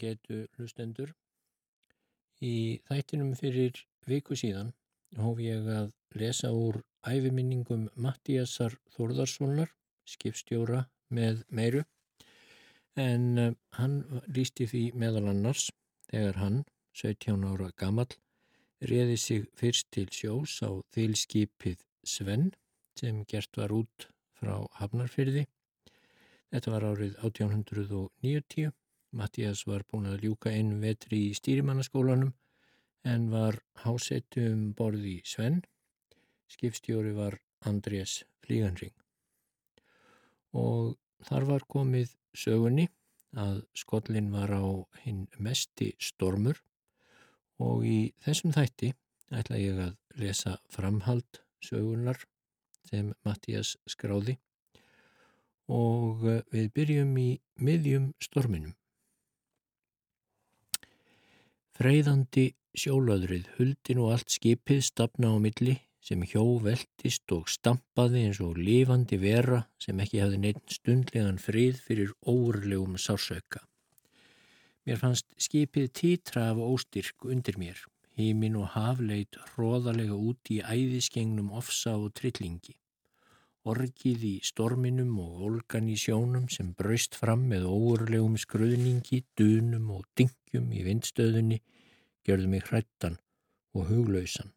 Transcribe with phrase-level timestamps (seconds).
[0.00, 1.12] á getu hlustendur.
[2.40, 3.76] Í þættinum fyrir
[4.08, 4.72] viku síðan
[5.20, 9.68] hóf ég að lesa úr æfiminningum Mattíasar Þórðarssonar,
[10.08, 11.84] skipstjóra með meiru,
[12.96, 14.00] en eh, hann
[14.32, 15.68] lísti því meðal annars
[16.08, 16.58] þegar hann,
[16.96, 18.08] 17 ára gammal,
[18.80, 22.50] reði sig fyrst til sjós á þylskipið Svenn
[22.98, 24.08] sem gert var út
[24.40, 25.46] frá Hafnarfyrði.
[26.50, 28.72] Þetta var árið 1890
[29.10, 32.32] Mattías var búin að ljúka einu vetri í stýrimannaskólanum
[33.10, 35.60] en var hásettu um borði í Svenn.
[36.50, 38.94] Skipstjóri var Andrés Flíganring.
[40.54, 42.88] Og þar var komið sögunni
[43.38, 44.66] að skollin var á
[45.04, 46.58] hinn mesti stormur
[47.62, 48.92] og í þessum þætti
[49.30, 52.18] ætla ég að lesa framhald sögunar
[52.88, 54.38] sem Mattías skráði
[55.70, 57.30] og við byrjum í
[57.62, 58.74] miðjum storminum.
[61.80, 62.42] Freyðandi
[62.76, 68.58] sjólöðrið huldi nú allt skipið stafna á milli sem hjó veltist og stampaði eins og
[68.60, 73.62] lifandi vera sem ekki hafði neitt stundlegan frið fyrir óurlegum sársauka.
[74.84, 77.80] Mér fannst skipið títra af óstyrk undir mér.
[78.12, 82.76] Hímin og hafleit hróðalega út í æðisgengnum ofsa og trillingi.
[83.68, 90.06] Orgið í storminum og olgan í sjónum sem braust fram með óurlegum skruðningi, dunum og
[90.16, 91.58] dingjum í vindstöðunni
[92.24, 93.18] gerðu mig hrættan
[93.76, 94.54] og huglausan.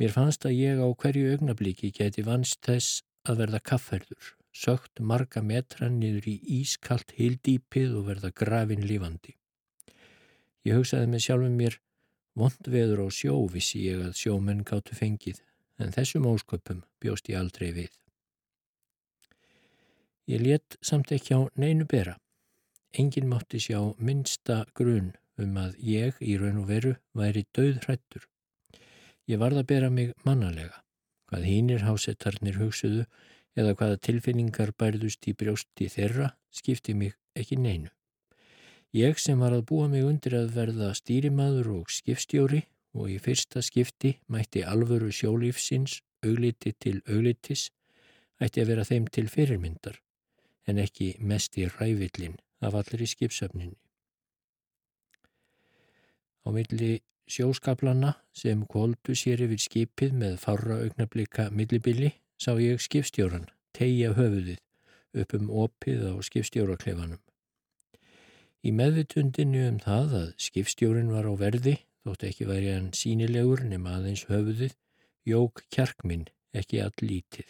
[0.00, 5.42] Mér fannst að ég á hverju augnabliki geti vannst þess að verða kafferður, sögt marga
[5.44, 9.36] metra niður í ískalt hildýpið og verða grafin lífandi.
[10.64, 11.76] Ég hugsaði með sjálfum mér,
[12.32, 15.44] vond veður á sjó vissi ég að sjómenn gáttu fengið,
[15.80, 17.92] en þessum ósköpum bjóst ég aldrei við.
[20.30, 22.16] Ég let samt ekki á neinu bera.
[22.94, 28.26] Engin mátti sjá minnsta grun um að ég í raun og veru væri döðhrættur.
[29.30, 30.82] Ég varð að bera mig mannalega,
[31.30, 33.06] hvað hínir hásettarnir hugsuðu
[33.58, 37.90] eða hvaða tilfinningar bærðust í brjósti þeirra skipti mig ekki neinu.
[38.94, 42.64] Ég sem var að búa mig undir að verða stýrimaður og skipstjóri
[42.94, 47.68] og í fyrsta skipti mætti alvöru sjólífsins augliti til auglitis
[48.40, 50.00] ætti að vera þeim til fyrirmyndar
[50.68, 53.78] en ekki mest í rævillin af allir í skipsöfninni.
[56.44, 63.48] Á milli sjóskaplana sem koldu sér yfir skipið með farra augnablika millibili sá ég skipstjóran
[63.76, 64.58] tegja höfuðið
[65.20, 67.20] upp um opið á skipstjóraklefanum.
[68.60, 73.96] Í meðvitundinu um það að skipstjórin var á verði, þótt ekki væri hann sínilegur nema
[73.98, 74.76] aðeins höfuðið,
[75.28, 77.48] jók kjarkminn ekki all lítið.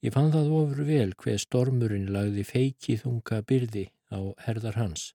[0.00, 5.10] Ég fann það ofur vel hver stormurinn lagði feikið þunga byrði á herðar hans.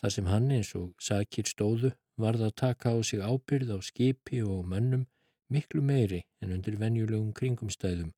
[0.00, 4.42] Það sem hann eins og sakir stóðu varð að taka á sig ábyrð á skipi
[4.44, 5.06] og mönnum
[5.48, 8.12] miklu meiri en undir venjulegum kringumstæðum,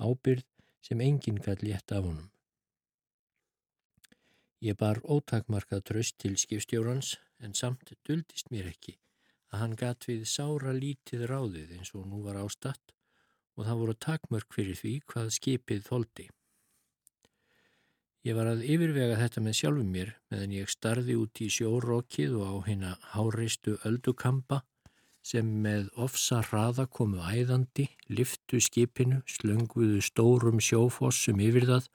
[0.00, 0.44] ábyrð
[0.82, 2.28] sem enginn gæti létt af honum.
[4.62, 8.96] Ég bar ótakmarkað tröst til skipstjórans en samt duldist mér ekki
[9.52, 12.94] að hann gæt við sára lítið ráðið eins og nú var ástatt
[13.56, 16.28] og það voru takmörk fyrir því hvað skipið þóldi.
[18.22, 22.44] Ég var að yfirvega þetta með sjálfum mér meðan ég starði út í sjórókið og
[22.46, 24.62] á hérna háreistu öldukampa
[25.26, 31.88] sem með ofsa hraða komu æðandi, liftu skipinu, slönguðu stórum sjófossum yfir það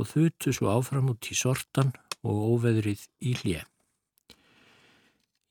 [0.00, 1.92] og þutu svo áfram út í sortan
[2.24, 3.64] og óveðrið í hlje.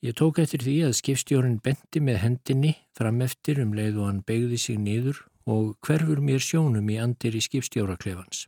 [0.04, 4.26] Ég tók eftir því að skipstjórin bendi með hendinni fram eftir um leið og hann
[4.28, 8.42] begði sig niður og hverfur mér sjónum í andir í skipstjóraklefans.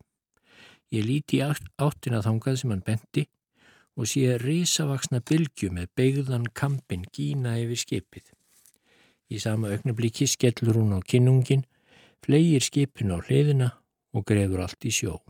[0.91, 3.23] Ég líti áttina þangað sem hann benti
[3.95, 8.27] og sé risavaksna bylgju með beigðan kampin gína yfir skipið.
[9.31, 11.63] Í sama augnablíki skellur hún á kinnungin,
[12.19, 13.71] flegir skipin á hliðina
[14.11, 15.21] og grefur allt í sjó.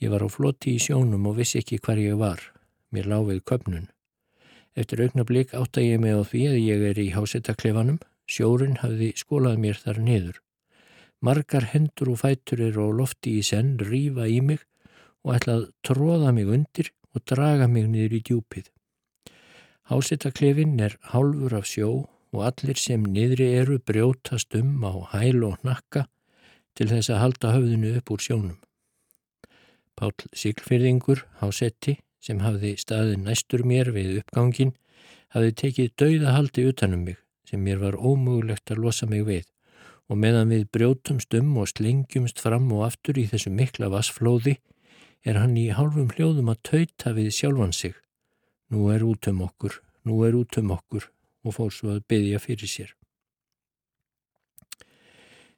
[0.00, 2.55] Ég var á flotti í sjónum og vissi ekki hvar ég var.
[2.94, 3.88] Mér láfið köpnun.
[4.76, 8.00] Eftir augnablík átta ég mig á því að ég er í hásettaklefanum.
[8.26, 10.40] Sjórin hafði skólað mér þar niður.
[11.22, 14.66] Margar hendur og fætur eru á lofti í senn, rýfa í mig
[15.24, 18.68] og ætla að tróða mig undir og draga mig niður í djúpið.
[19.86, 21.90] Hásettaklefinn er hálfur af sjó
[22.34, 26.06] og allir sem niðri eru brjótast um á hæl og nakka
[26.76, 28.58] til þess að halda höfðinu upp úr sjónum.
[29.96, 31.96] Pál Siglfyrðingur, hásetti,
[32.26, 34.74] sem hafði staðið næstur mér við uppgangin,
[35.34, 39.46] hafði tekið dauðahaldi utanum mig sem mér var ómögulegt að losa mig við
[40.10, 44.56] og meðan við brjótumst um og slengjumst fram og aftur í þessu mikla vassflóði
[45.26, 47.96] er hann í hálfum hljóðum að tauta við sjálfan sig.
[48.70, 51.08] Nú er út um okkur, nú er út um okkur
[51.46, 52.94] og fór svo að byggja fyrir sér.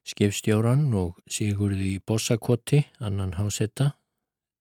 [0.08, 3.92] Skefstjóran og Sigurði Bossakoti, annan hásetta,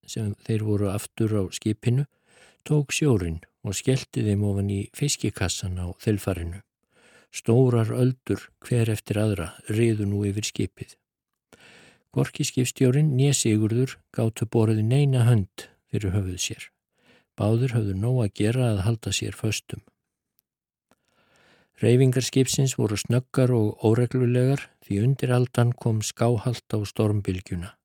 [0.08, 2.06] sem þeir voru aftur á skipinu,
[2.68, 6.62] tók sjórin og skellti þeim ofan í fiskikassan á þelfarinu.
[7.32, 10.96] Stórar öldur hver eftir aðra riðu nú yfir skipið.
[12.16, 16.64] Gorki skipstjórin nýja Sigurður gáttu borðið neina hönd fyrir höfuð sér.
[17.38, 19.84] Báður höfðu nóg að gera að halda sér föstum.
[21.78, 27.77] Reyfingar skipsins voru snöggar og óreglulegar því undir aldan kom skáhalt á stormbilgjuna.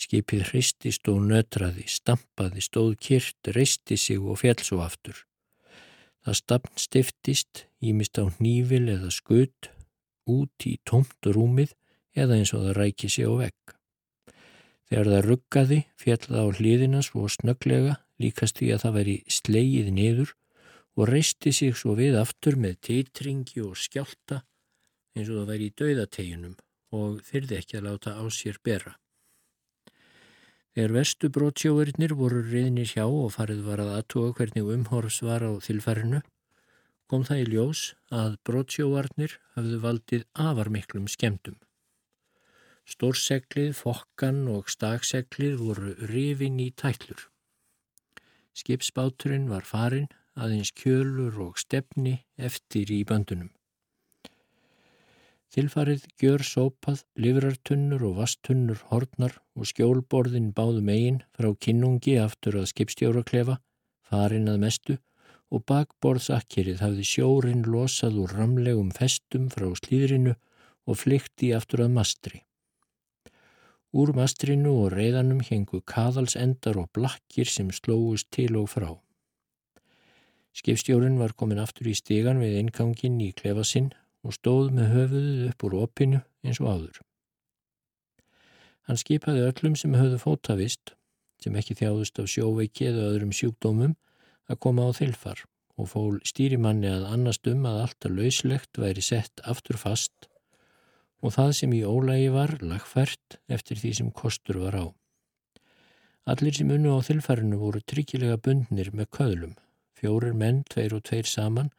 [0.00, 5.26] Skipið hristist og nötraði, stampaði, stóð kyrt, reisti sig og fjall svo aftur.
[6.24, 9.68] Það stafn stiftist, ímist á nývil eða skutt,
[10.28, 11.74] út í tómt rúmið
[12.16, 13.74] eða eins og það ræki sig á vegg.
[14.90, 20.32] Þegar það ruggaði, fjallaði á hliðina svo snögglega, líkast því að það veri slegið niður
[20.98, 24.42] og reisti sig svo við aftur með teitringi og skjálta
[25.14, 26.56] eins og það væri í dauðateginum
[26.96, 28.96] og þyrði ekki að láta á sér bera.
[30.76, 35.50] Þegar vestu brótsjóverinnir voru reyðinir hjá og farið var að aðtóa hvernig umhorfs var á
[35.66, 36.20] þilfærinu,
[37.10, 37.82] kom það í ljós
[38.14, 41.58] að brótsjóvarnir hafðu valdið afarmiklum skemdum.
[42.86, 47.26] Stórseglið, fokkan og stakseglið voru rifin í tællur.
[48.54, 50.08] Skipsbáturinn var farin,
[50.38, 53.50] aðeins kjölur og stefni eftir í bandunum.
[55.50, 62.68] Þilfarið gjör sópað, livrartunnur og vastunnur hortnar og skjólborðin báðum eigin frá kinnungi aftur að
[62.70, 63.56] skipstjóraklefa,
[64.06, 64.96] farin að mestu
[65.50, 70.36] og bakborðsakkerið hafði sjórin losað úr ramlegum festum frá slíðrinu
[70.86, 72.44] og flykti aftur að mastri.
[73.90, 78.92] Úr mastrinu og reyðanum hengu kaðalsendar og blakkir sem slóust til og frá.
[80.54, 83.90] Skipstjórin var komin aftur í stegan við einkangin í klefa sinn
[84.26, 87.00] og stóð með höfuðuð upp úr opinu eins og áður.
[88.88, 90.94] Hann skipaði öllum sem höfðu fótavist,
[91.40, 93.94] sem ekki þjáðust af sjóveiki eða öðrum sjúkdómum,
[94.50, 95.44] að koma á þilfar
[95.80, 100.28] og fól stýrimanni að annast um að alltaf lauslegt væri sett aftur fast
[101.20, 104.86] og það sem í ólægi var lagfært eftir því sem kostur var á.
[106.30, 109.54] Allir sem unnu á þilfarinu voru tryggilega bundnir með köðlum,
[109.96, 111.70] fjórir menn, tveir og tveir saman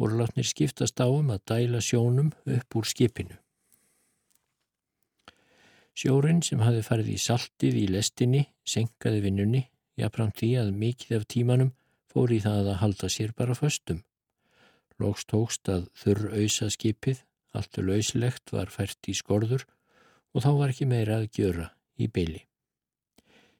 [0.00, 3.36] voru látnir skiptast á um að dæla sjónum upp úr skipinu.
[5.92, 9.66] Sjórin sem hafi farið í saltið í lestinni senkaði vinnunni,
[10.00, 11.74] jafnfram því að mikið af tímanum
[12.08, 14.00] fór í það að halda sér bara föstum.
[15.00, 17.20] Lóks tókst að þurr auðsa skipið,
[17.52, 19.66] alltu lauslegt var fært í skorður
[20.32, 22.46] og þá var ekki meira að gjöra í byli.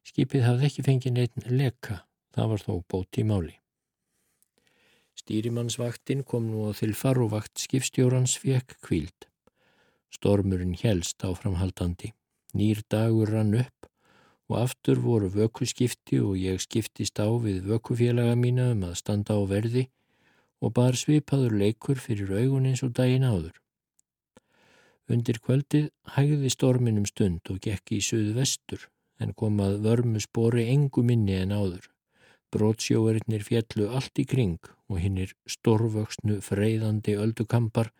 [0.08, 3.56] Skipið hafði ekki fengið neitt leka, það var þó bót í máli.
[5.30, 9.28] Stýrimannsvaktin kom nú á þilfar og vakt skipstjórans fekk kvíld.
[10.10, 12.08] Stormurinn helst áframhaldandi.
[12.58, 13.86] Nýr dagur rann upp
[14.50, 19.42] og aftur voru vökuskipti og ég skiptist á við vökufélaga mína um að standa á
[19.46, 19.84] verði
[20.58, 23.54] og bar svipaður leikur fyrir augun eins og daginn áður.
[25.06, 28.90] Undir kvöldið hægði storminum stund og gekk í söðu vestur
[29.22, 31.86] en kom að vörmu spori engu minni en áður.
[32.50, 34.58] Brótsjóverinnir fjallu allt í kring
[34.90, 37.92] og hinnir stórvöksnu freyðandi öldukampar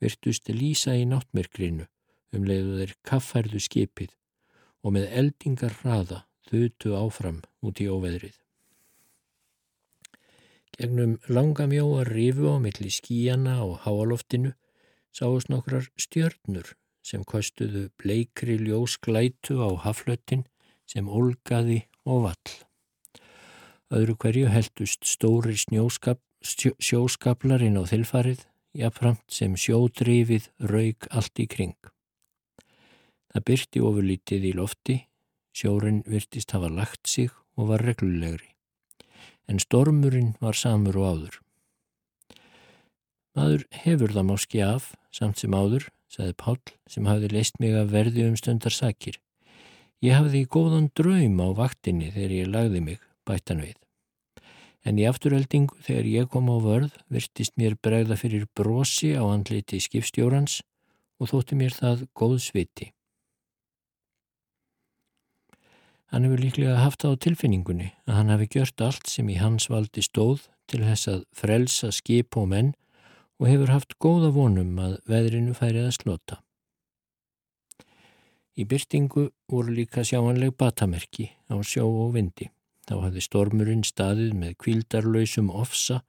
[0.00, 1.86] virtust lýsa í náttmerkrinu
[2.36, 4.14] um leiðu þeir kaffærðu skipið
[4.80, 8.36] og með eldingar hraða þutu áfram út í óveðrið.
[10.80, 14.54] Gegnum langamjóa rifu á milli skíjana og háaloftinu
[15.12, 16.72] sáast nokkrar stjörnur
[17.04, 20.46] sem kostuðu bleikri ljósklætu á haflöttin
[20.88, 22.54] sem olgaði og vall.
[23.90, 31.46] Öðru hverju heldust stóri snjóskap, sjóskaplar inn á þilfarið, jafnframt sem sjódrifið raug allt í
[31.50, 31.76] kring.
[33.30, 34.96] Það byrti ofurlítið í lofti,
[35.54, 38.54] sjórin virtist hafa lagt sig og var reglulegri.
[39.50, 41.40] En stormurinn var samur og áður.
[43.36, 46.58] Maður hefur það máski af, samt sem áður, sagði Pál,
[46.90, 49.20] sem hafði leist mig að verði um stundar sakir.
[50.02, 53.76] Ég hafði í góðan draum á vaktinni þegar ég lagði mig, bættan við.
[54.84, 59.80] En í afturöldingu þegar ég kom á vörð virtist mér bregða fyrir brosi á andliti
[59.82, 60.62] skipstjórans
[61.20, 62.88] og þótti mér það góð sviti.
[66.10, 70.02] Hann hefur líklega haft á tilfinningunni að hann hafi gjört allt sem í hans valdi
[70.02, 72.72] stóð til þess að frelsa skip og menn
[73.38, 76.40] og hefur haft góða vonum að veðrinu færið að slota.
[78.58, 82.50] Í byrtingu voru líka sjáanleg batamerki á sjó og vindi.
[82.88, 86.00] Þá hafði stormurinn staðið með kvildarlausum ofsa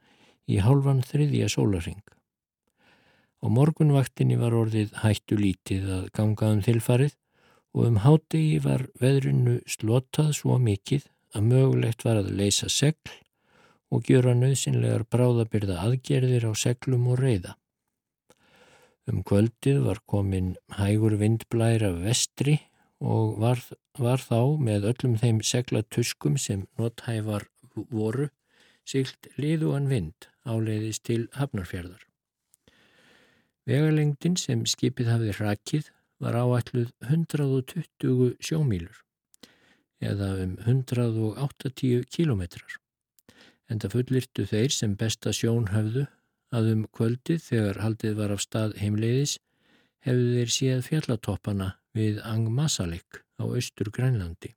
[0.50, 2.02] í hálfan þriðja sólaring.
[3.42, 7.18] Á morgunvaktinni var orðið hættu lítið að gangaðum þilfarið
[7.74, 13.16] og um hádegi var veðrinu slotað svo mikið að mögulegt var að leysa segl
[13.92, 17.56] og gjöra nöðsynlegar bráðabyrða aðgerðir á seglum og reyða.
[19.10, 22.60] Um kvöldið var komin hægur vindblær af vestri
[23.02, 23.60] og var,
[23.98, 28.30] var þá með öllum þeim seglatuskum sem nothæfar voru
[28.86, 32.04] silt liðuan vind áleiðist til hafnarfjörðar.
[33.66, 35.90] Vegalengdin sem skipið hafði hrakið
[36.22, 39.02] var áætluð 120 sjómílur
[40.02, 42.78] eða um 180 kílometrar.
[43.70, 46.08] En það fullirtu þeir sem besta sjón höfðu
[46.52, 49.38] að um kvöldið þegar haldið var af stað heimleiðis
[50.06, 54.54] hefðu þeir séð fjallatoppana við Angmasalik á austur Grænlandi.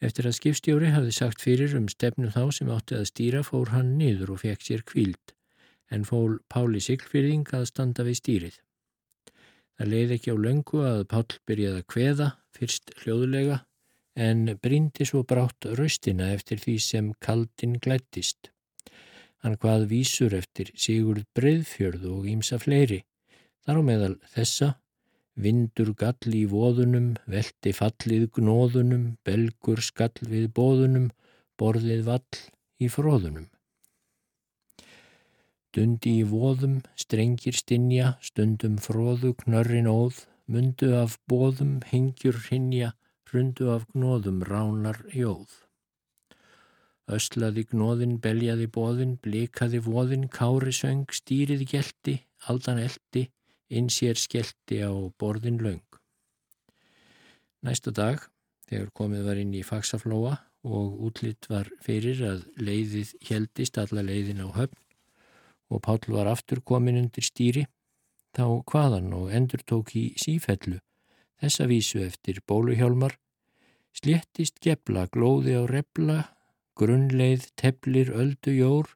[0.00, 3.98] Eftir að skipstjóri hafði sagt fyrir um stefnu þá sem átti að stýra fór hann
[3.98, 5.34] niður og fekk sér kvíld
[5.90, 8.56] en fól Páli Siglfyrðing að standa við stýrið.
[9.76, 13.58] Það leiði ekki á löngu að Pál byrjaði að kveða, fyrst hljóðulega,
[14.14, 18.50] en brindi svo brátt raustina eftir því sem kaldin glættist.
[19.40, 23.00] Hann hvað vísur eftir Sigurd Breiðfjörð og ímsa fleiri.
[23.64, 24.74] Þar á meðal þessa,
[25.44, 31.08] vindur gall í voðunum, veldi fallið gnóðunum, belgur skall við bóðunum,
[31.60, 32.42] borðið vall
[32.80, 33.48] í fróðunum.
[35.70, 42.94] Dundi í voðum, strengir stinja, stundum fróðu knörrin óð, mundu af bóðum, hengjur hinja,
[43.30, 45.52] hrundu af gnóðum, ránar jóð.
[47.10, 52.16] Öslaði gnóðin, beljaði bóðin, blikaði voðin, kári söng, stýrið gelti,
[52.50, 53.28] aldan eldi,
[53.70, 55.86] insér skelti á borðin laung.
[57.62, 58.22] Næsta dag,
[58.68, 64.44] þegar komið var inn í faksaflóa og útlitt var fyrir að leiðið heldist alla leiðin
[64.44, 64.78] á höfn
[65.70, 67.66] og Páll var aftur komin undir stýri,
[68.34, 70.80] þá hvaðan og endur tók í sífellu
[71.40, 73.16] þessa vísu eftir bóluhjálmar,
[73.96, 76.18] sléttist gefla, glóði á repla,
[76.78, 78.92] grunnleið, teplir, öldu jór,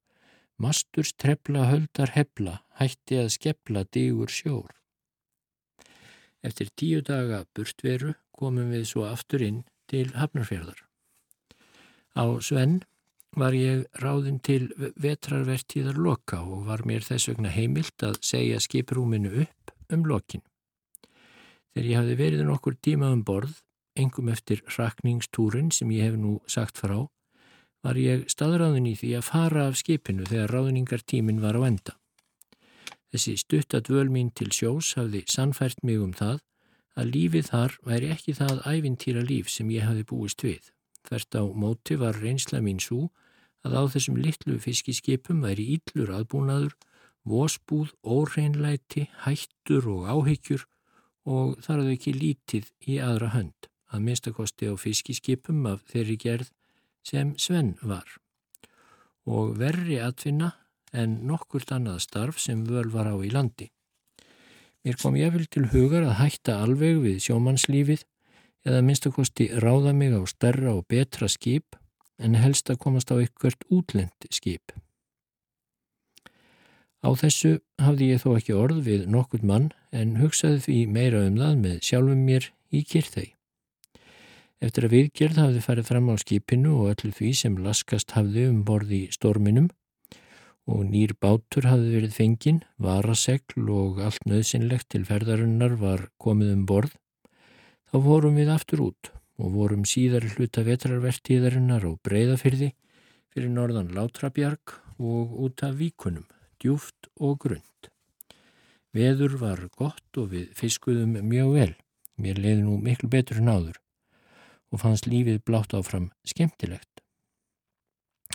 [0.61, 4.71] masturs trefla, höldar hefla, hætti að skepla digur sjór.
[6.45, 10.83] Eftir tíu daga burtveru komum við svo aftur inn til Hafnarfjörðar.
[12.15, 12.83] Á Svenn
[13.35, 19.33] var ég ráðinn til vetrarvertíðar loka og var mér þess vegna heimilt að segja skiprúminu
[19.45, 20.45] upp um lokin.
[21.75, 23.57] Þegar ég hafi verið nokkur tíma um borð,
[23.99, 27.07] engum eftir rakningstúrin sem ég hef nú sagt frá,
[27.85, 31.95] var ég staðráðin í því að fara af skipinu þegar ráðningartímin var á enda.
[33.13, 36.41] Þessi stuttat-völ mín til sjós hafði sannfært mig um það
[36.99, 40.73] að lífið þar væri ekki það ævintýra líf sem ég hafi búist við.
[41.05, 43.11] Þvert á móti var reynsla mín svo
[43.65, 46.75] að á þessum litlu fiskiskipum væri íllur aðbúnaður,
[47.25, 50.65] vósbúð, óreinlæti, hættur og áhyggjur
[51.25, 56.53] og þar hafði ekki lítið í aðra hönd, að minnstakosti á fiskiskipum af þeirri gerð
[57.05, 58.09] sem Sven var
[59.25, 60.51] og verri atfinna
[60.93, 63.71] en nokkurt annað starf sem völ var á í landi.
[64.85, 68.05] Mér kom ég vel til hugar að hætta alveg við sjómannslífið
[68.69, 71.77] eða minnstakosti ráða mig á stærra og betra skip
[72.21, 74.73] en helst að komast á ykkert útlend skip.
[77.05, 81.41] Á þessu hafði ég þó ekki orð við nokkurt mann en hugsaði því meira um
[81.41, 83.27] það með sjálfum mér í kyrþau.
[84.63, 88.61] Eftir að viðgerð hafði farið fram á skipinu og öllu því sem laskast hafði um
[88.67, 89.71] borði storminum
[90.71, 96.63] og nýr bátur hafði verið fenginn, varasegl og allt nöðsynlegt til ferðarinnar var komið um
[96.71, 96.95] borð,
[97.91, 102.73] þá vorum við aftur út og vorum síðar hluta vetrarvertíðarinnar og breyðafyrði
[103.35, 106.25] fyrir norðan Látrabjarg og út af víkunum,
[106.63, 107.91] djúft og grund.
[108.95, 111.73] Veður var gott og við fiskuðum mjög vel,
[112.17, 113.84] mér leiði nú miklu betur en áður
[114.73, 117.03] og fannst lífið blátt áfram skemmtilegt.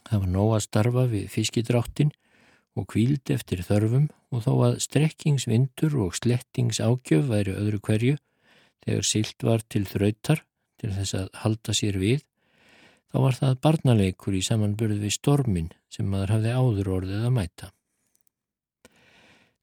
[0.05, 2.11] Það var nóg að starfa við fiskidráttin
[2.77, 8.15] og kvíld eftir þörfum og þó að strekkingsvindur og slettingságjöf væri öðru hverju
[8.85, 10.43] þegar silt var til þrautar
[10.79, 12.21] til þess að halda sér við,
[13.11, 17.71] þá var það barnaleikur í samanburð við stormin sem maður hafði áður orðið að mæta.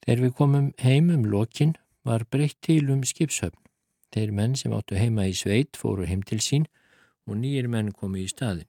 [0.05, 3.66] Þegar við komum heim um lokin var breytt til um skipshöfn
[4.17, 6.63] Þeir menn sem áttu heima í sveit fóru heim til sín
[7.29, 8.69] og nýjir menn komu í staðin.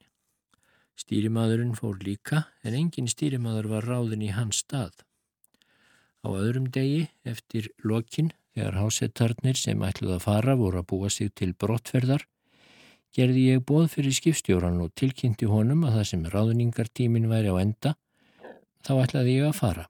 [0.99, 5.05] Stýrimaðurinn fór líka en engin stýrimaður var ráðin í hans stað.
[6.19, 11.31] Á öðrum degi eftir lokin þegar hásettarnir sem ætluð að fara voru að búa sig
[11.31, 12.25] til brottferðar,
[13.15, 17.93] gerði ég bóð fyrir skipstjóran og tilkynnti honum að það sem ráðningartímin væri á enda,
[18.83, 19.87] þá ætlaði ég að fara.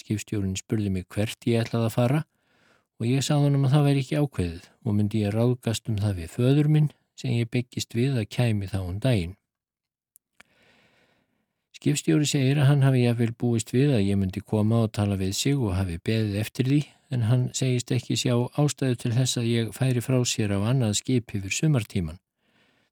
[0.00, 2.22] Skipstjórin spurði mig hvert ég ætlaði að fara
[3.00, 6.20] og ég sagði honum að það væri ekki ákveðið og myndi ég ráðgast um það
[6.20, 9.34] við föður minn sem ég byggist við að kæmi þá um daginn.
[11.76, 15.34] Skipstjóri segir að hann hafi jáfnvel búist við að ég myndi koma og tala við
[15.36, 16.78] sig og hafi beðið eftir því
[17.12, 20.96] en hann segist ekki sjá ástæðu til þess að ég færi frá sér á annað
[21.02, 22.18] skip yfir sumartíman.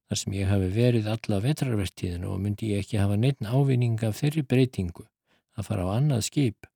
[0.04, 4.20] Þar sem ég hafi verið alla vetrarvertíðinu og myndi ég ekki hafa neitt ávinning af
[4.20, 5.08] þeirri breytingu
[5.56, 6.68] að fara á annað skip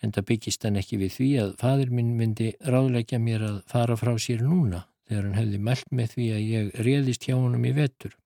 [0.00, 3.98] en það byggist hann ekki við því að fadir minn myndi ráðleggja mér að fara
[4.00, 7.72] frá sér núna þegar hann hefði mælt með því að ég réðist hjá honum í
[7.76, 8.16] vetur.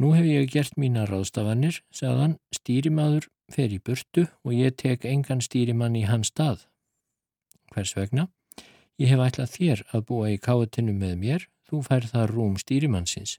[0.00, 5.44] Nú hef ég gert mína ráðstafanir, sagðan, stýrimaður fer í burtu og ég tek engan
[5.44, 6.64] stýrimann í hans stað.
[7.70, 8.26] Hvers vegna?
[8.98, 13.38] Ég hef ætlað þér að búa í káetinu með mér, þú fær það rúm stýrimannsins.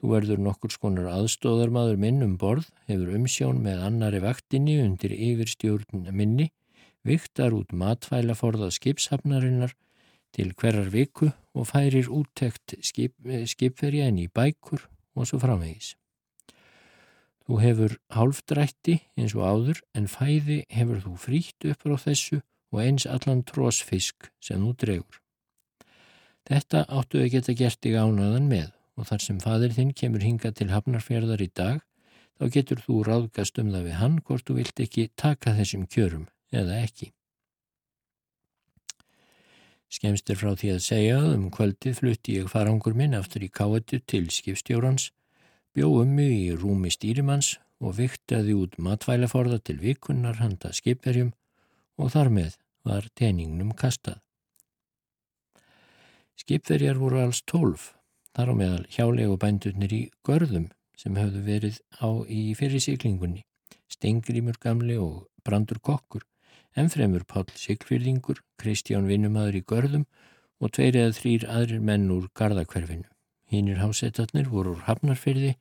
[0.00, 6.08] Þú verður nokkur skonar aðstóðarmaður minn um borð, hefur umsjón með annari vaktinni undir yfirstjórn
[6.16, 6.46] minni,
[7.04, 9.74] viktar út matfæla forðað skipshafnarinnar
[10.32, 13.12] til hverjar viku og færir úttekt skip,
[13.44, 14.86] skipverja inn í bækur
[15.18, 15.92] og svo framvegis.
[17.44, 22.84] Þú hefur hálfdrætti eins og áður en fæði hefur þú frítt upp á þessu og
[22.86, 25.20] eins allan trósfisk sem þú dregur.
[26.48, 30.50] Þetta áttu að geta gert þig ánaðan með og þar sem fadir þinn kemur hinga
[30.56, 31.80] til hafnarferðar í dag
[32.40, 36.28] þá getur þú ráðgast um það við hann hvort þú vilt ekki taka þessum kjörum
[36.50, 37.10] eða ekki.
[39.90, 43.50] Skemst er frá því að segja að um kvöldið flutti ég farangur minn aftur í
[43.50, 45.10] káetu til skipstjórans,
[45.74, 51.32] bjóðum mig í rúmi stýrimanns og viktaði út matvælaforða til vikunnar handa skipverjum
[51.98, 54.20] og þar með var teningnum kastað.
[56.40, 57.90] Skipverjar voru alls tólf,
[58.36, 63.44] þar á meðal hjálegu bændurnir í görðum sem höfðu verið á í fyrirsýklingunni,
[63.90, 66.26] Stengrimur gamli og Brandur Kokkur
[66.78, 70.04] Ennfremur Pál Sigfyrðingur, Kristján Vinnumadur í Görðum
[70.62, 73.08] og tveir eða þrýr aðrir menn úr Garðakverfinu.
[73.50, 75.56] Hínir hásettarnir voru úr Hafnarfyrði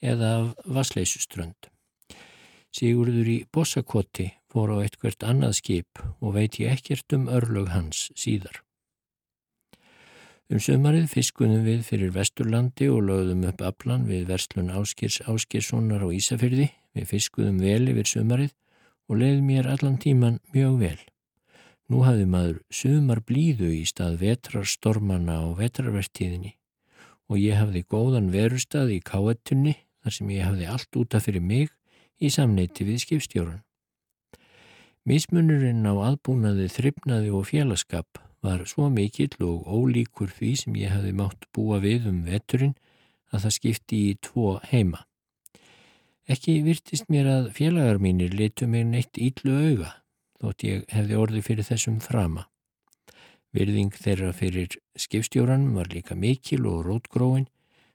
[0.00, 1.68] eða af Vasleisuströnd.
[2.74, 8.08] Sigurður í Bossakoti fór á eitthvert annað skip og veit ég ekkert um örlög hans
[8.16, 8.62] síðar.
[10.52, 16.08] Um sömarið fiskunum við fyrir Vesturlandi og lögðum upp aflan við verslun Áskirs Áskirssonar á
[16.12, 16.66] Ísafyrði.
[16.92, 18.52] Við fiskuðum vel yfir sömarið
[19.08, 20.98] og leið mér allan tíman mjög vel.
[21.88, 26.52] Nú hafði maður sumar blíðu í stað vetrarstormana og vetrarvertíðinni
[27.32, 31.72] og ég hafði góðan verustad í káettunni þar sem ég hafði allt útaf fyrir mig
[32.20, 33.62] í samneiti við skipstjóran.
[35.08, 41.14] Mísmunurinn á aðbúnaði þryfnaði og félagskap var svo mikill og ólíkur því sem ég hafði
[41.16, 42.74] mátt búa við um veturinn
[43.32, 45.04] að það skipti í tvo heima.
[46.30, 49.90] Ekki virtist mér að félagar mínir litu mig neitt íllu auga,
[50.40, 52.46] þótt ég hefði orði fyrir þessum frama.
[53.54, 57.46] Virðing þeirra fyrir skipstjóranum var líka mikil og rótgróin,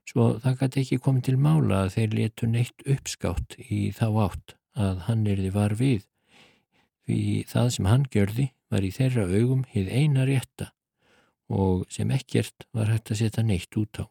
[0.07, 4.55] svo það gæti ekki komið til mála að þeir letu neitt uppskátt í þá átt
[4.79, 6.05] að hann erði var við,
[7.05, 10.71] því það sem hann gjörði var í þeirra augum hið eina rétta
[11.49, 14.05] og sem ekkert var hægt að setja neitt út á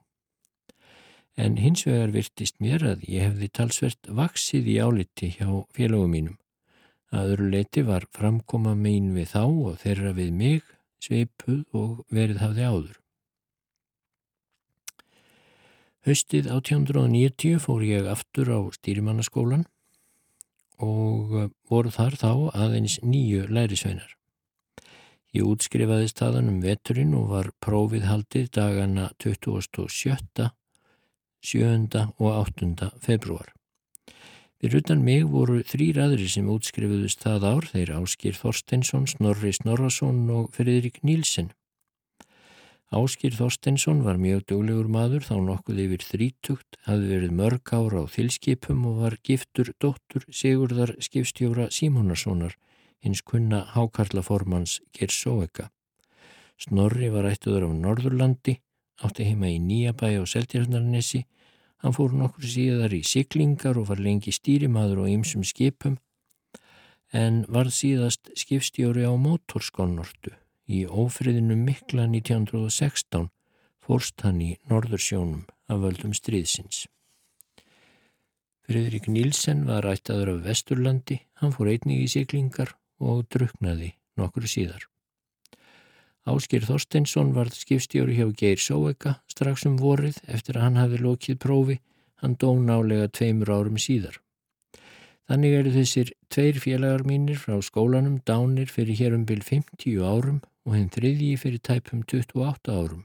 [1.39, 6.39] en hins vegar virtist mér að ég hefði talsvert vaksið í áliti hjá félagum mínum.
[7.15, 10.65] Að öru leiti var framkoma mín við þá og þeirra við mig,
[10.99, 12.99] sveipuð og verið hafði áður.
[16.09, 19.67] Höstið 1890 fór ég aftur á stýrimannaskólan
[20.83, 24.18] og voru þar þá aðeins nýju lærisveinar.
[25.37, 30.49] Ég útskrifaði staðan um veturinn og var prófið haldið dagana 27.
[31.45, 32.05] 7.
[32.17, 32.89] og 8.
[33.05, 33.53] februar.
[34.59, 40.25] Við rutan mig voru þrýr aðri sem útskrifuðust það ár, þeir Áskir Þorstensson, Snorri Snorrason
[40.35, 41.53] og Fridrik Nílsen.
[42.89, 48.05] Áskir Þorstensson var mjög döglegur maður þá nokkuð yfir þrítugt, hafði verið mörg ára á
[48.17, 52.57] þilskipum og var giftur dóttur Sigurðar skipstjóra Símónarssonar,
[53.05, 55.71] hins kunna hákarlaformans Gersóeka.
[56.59, 58.59] Snorri var ættuður á Norðurlandi
[59.07, 61.23] átti heima í Nýjabæi og Seltjarnarnesi.
[61.79, 65.99] Hann fór nokkur síðar í siklingar og var lengi stýrimaður og ymsum skipum
[67.15, 70.35] en var síðast skipstjóri á mótorskonnortu.
[70.69, 73.31] Í ófriðinu mikla 1916
[73.81, 76.85] fórst hann í Norðursjónum af völdum stríðsins.
[78.69, 84.87] Fridrik Nílsen var ættaður af Vesturlandi, hann fór einnig í siklingar og druknaði nokkur síðar.
[86.29, 91.39] Áskir Þorsteinsson varð skipstjóri hjá Geir Sóeka strax um vorið eftir að hann hafi lokið
[91.41, 91.79] prófi,
[92.21, 94.19] hann dó nálega tveimur árum síðar.
[95.29, 100.77] Þannig eru þessir tveir félagar mínir frá skólanum dánir fyrir hérum byl 50 árum og
[100.77, 103.03] hinn þriðji fyrir tæpum 28 árum.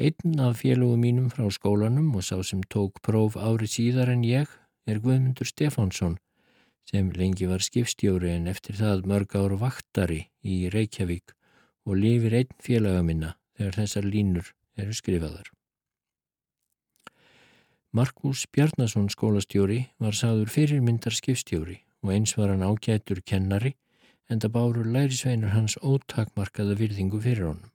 [0.00, 4.48] Einn af félagum mínum frá skólanum og sá sem tók próf árið síðar en ég
[4.88, 6.16] er Guðmundur Stefánsson
[6.90, 11.36] sem lengi var skipstjóri en eftir það mörg ára vaktari í Reykjavík
[11.86, 14.50] og lifir einn félaga minna þegar þessar línur
[14.80, 15.46] eru skrifaðar.
[17.94, 23.74] Markus Bjarnason skólastjóri var sagður fyrirmyndar skipstjóri og eins var hann ágætur kennari
[24.30, 27.72] en það báru lærisveinur hans ótakmarkaða virðingu fyrir honum.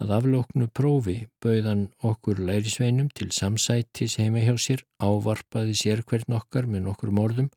[0.00, 6.68] Að afloknu prófi bauðan okkur lærisveinum til samsætis heima hjá sér, ávarpaði sér hvern okkar
[6.68, 7.48] með nokkur morðum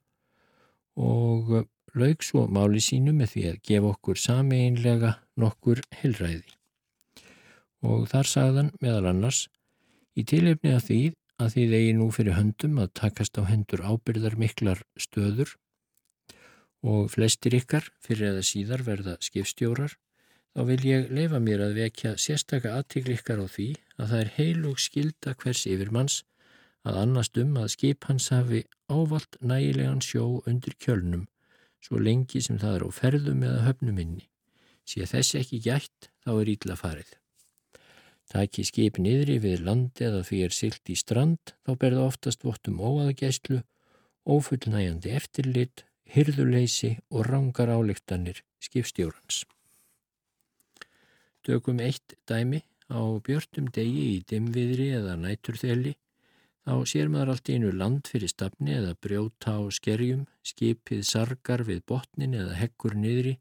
[1.00, 1.54] og
[1.96, 6.52] laug svo máli sínu með því að gefa okkur sameinlega nokkur helræði.
[7.88, 9.48] Og þar sagðan meðal annars
[10.20, 11.02] í tilefni af því
[11.40, 15.56] að því þeir nú fyrir höndum að takast á hendur ábyrðar miklar stöður
[16.84, 19.96] og flestir ykkar fyrir eða síðar verða skipstjórar,
[20.56, 24.34] þá vil ég leifa mér að vekja sérstaka aðtikl ykkar á því að það er
[24.36, 26.22] heilug skilda hvers yfirmanns
[26.88, 31.28] að annast um að skip hans hafi ávalt nægilegan sjó undir kjölnum
[31.84, 34.28] svo lengi sem það er á ferðum eða höfnuminni.
[34.88, 37.12] Sé þess ekki gætt, þá er ítla farið.
[38.30, 42.82] Taki skip niðri við landi eða því er silt í strand, þá berða oftast vottum
[42.82, 43.62] óaðgæslu,
[44.30, 49.46] ófullnægjandi eftirlit, hyrðuleysi og rángar álektanir skipstjórans.
[51.46, 55.96] Tökum eitt dæmi á björnum degi í dimviðri eða næturþeli
[56.70, 61.80] Þá sér maður allt einu land fyrir stafni eða brjóta á skerjum, skipið sargar við
[61.90, 63.32] botnin eða heggur niðri,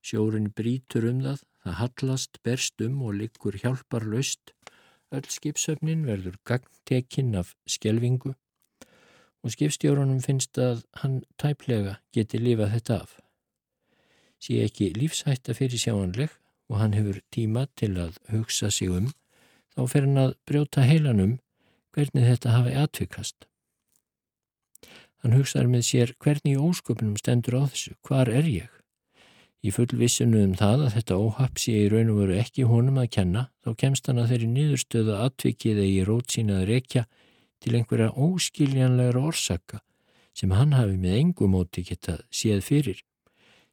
[0.00, 4.54] sjórin brítur um það, það hallast, berst um og liggur hjálpar löst,
[5.12, 12.98] öll skipsöfnin verður gangtekinn af skjelvingu og skipstjórunum finnst að hann tæplega geti lifað þetta
[13.04, 13.12] af.
[14.40, 16.32] Sé ekki lífshætta fyrir sjáanleg
[16.72, 19.12] og hann hefur tíma til að hugsa sig um,
[19.76, 21.36] þá fer hann að brjóta heilanum
[21.94, 23.46] hvernig þetta hafi atvikast.
[25.20, 28.68] Hann hugsaður með sér hvernig í ósköpunum stendur á þessu, hvar er ég?
[29.60, 33.10] Í fullvissinu um það að þetta óhaps ég í raun og veru ekki honum að
[33.18, 37.04] kenna, þá kemst hann að þeirri niðurstöðu atvikið eða í rót sína að rekja
[37.60, 39.82] til einhverja óskiljanlegra orsaka
[40.32, 43.02] sem hann hafi með engumóti getað séð fyrir.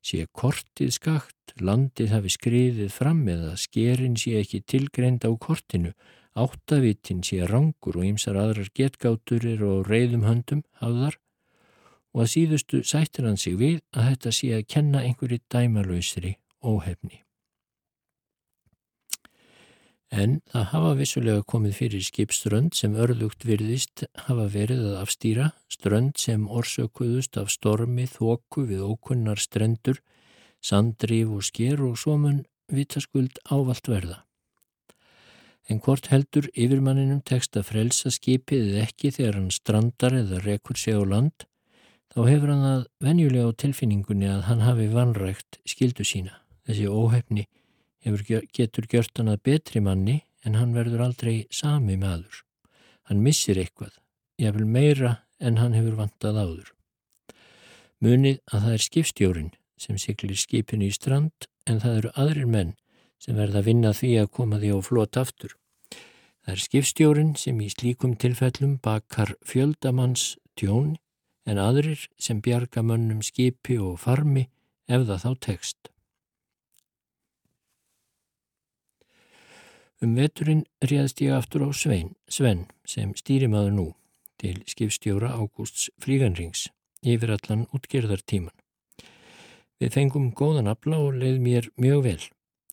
[0.04, 5.94] Sé kortið skakt, landið hafi skriðið fram eða skerin sé ekki tilgreynd á kortinu
[6.38, 11.18] áttavitin sé rangur og ýmsar aðrar getgáturir og reyðum höndum hafðar
[12.14, 17.24] og að síðustu sættir hann sig við að þetta sé að kenna einhverju dæmalauðsri óhefni.
[20.08, 26.16] En það hafa vissulega komið fyrir skipströnd sem örðugt virðist hafa verið að afstýra, strönd
[26.18, 30.00] sem orsökuðust af stormi, þóku við ókunnar strendur,
[30.64, 34.27] sandrif og sker og svo mun vitaskuld ávalt verða.
[35.68, 40.80] En hvort heldur yfirmanninum tekst að frelsa skipið eða ekki þegar hann strandar eða rekur
[40.80, 41.44] sig á land,
[42.14, 46.40] þá hefur hann að venjulega á tilfinningunni að hann hafi vanrægt skildu sína.
[46.68, 47.48] Þessi óhefni
[48.06, 48.24] hefur,
[48.56, 52.44] getur gjört hann að betri manni en hann verður aldrei sami maður.
[53.12, 53.94] Hann missir eitthvað,
[54.40, 56.74] jáfnvel meira en hann hefur vantað áður.
[58.04, 62.76] Munið að það er skipstjórin sem siklir skipinu í strand en það eru aðrir menn
[63.22, 65.56] sem verða að vinna því að koma því á flot aftur.
[66.46, 70.96] Það er skipstjórin sem í slíkum tilfellum bakar fjöldamanns tjón
[71.48, 74.48] en aðrir sem bjarga mönnum skipi og farmi
[74.88, 75.92] ef það þá tekst.
[79.98, 83.88] Um veturinn réðst ég aftur á Svein, Sven sem stýrimaður nú
[84.38, 86.68] til skipstjóra Ágústs Flíganrings
[87.02, 88.54] yfir allan útgerðartíman.
[89.82, 92.22] Við fengum góðan afla og leið mér mjög vel.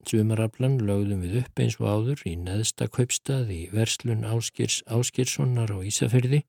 [0.09, 5.79] Sumaraflan lögðum við upp eins og áður í neðsta kaupstað í verslun Áskirs Áskirssonar á
[5.85, 6.43] Ísafyrði.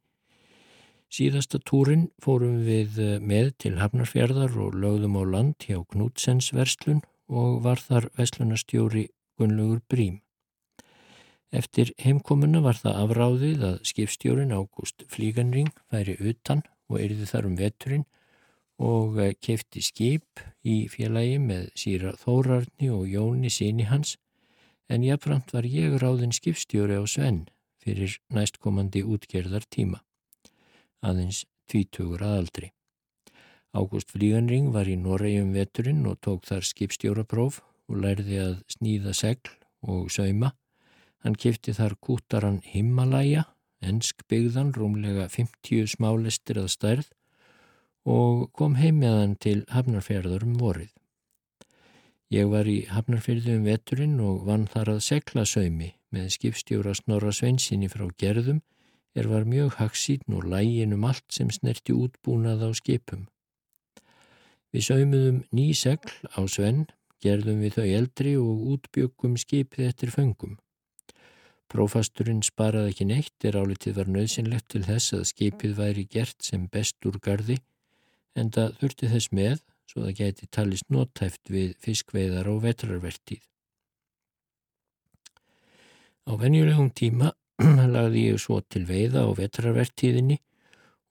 [1.11, 7.03] Síðasta túrin fórum við eh, með til Hafnarfjörðar og lögðum á land hjá Knútsens verslun
[7.31, 9.07] og var þar verslunarstjóri
[9.39, 10.19] Gunnlaugur Brím.
[11.55, 17.55] Eftir heimkomuna var það afráðið að skipstjórin Ágúst Flíganring væri utan og erði þar um
[17.59, 18.05] veturinn
[18.81, 24.15] og eh, kefti skip í félagi með síra Þórarni og Jóni síni hans
[24.89, 27.45] en jáfnframt var ég ráðin skipstjóri á Svenn
[27.85, 30.01] fyrir næstkomandi útgerðar tíma,
[31.05, 32.71] aðeins tvítugur aðaldri.
[33.75, 37.59] Ágúst Flíganring var í Norrægjum veturinn og tók þar skipstjórapróf
[37.91, 39.51] og lærði að sníða segl
[39.85, 40.53] og sauma.
[41.21, 43.45] Hann kifti þar kútaran Himalaya,
[43.81, 47.11] ensk byggðan, rúmlega 50 smálestir að stærð
[48.05, 50.91] og kom heim með hann til Hafnarfjörður um vorið.
[52.33, 57.33] Ég var í Hafnarfjörðu um veturinn og vann þar að segla saumi með skipstjóra Snorra
[57.33, 58.61] Sveinsinni frá gerðum
[59.15, 63.25] er var mjög haksín og lægin um allt sem snerti útbúnað á skipum.
[64.73, 66.85] Við saumuðum ný segl á Svenn,
[67.23, 70.57] gerðum við þau eldri og útbyggum skipið eftir föngum.
[71.71, 76.67] Prófasturinn sparaði ekki neitt er álitið var nöðsynlegt til þess að skipið væri gert sem
[76.69, 77.57] best úr gardi
[78.35, 79.57] en það þurfti þess með
[79.89, 83.43] svo það geti talist nótæft við fiskveiðar og vetrarvertíð.
[86.25, 87.31] Á venjulegum tíma
[87.95, 90.39] lagði ég svo til veiða á vetrarvertíðinni